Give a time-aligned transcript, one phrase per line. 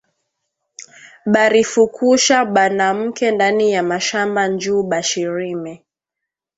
[1.25, 5.85] Barifukusha banamuke ndani ya mashamba njuu bashi rime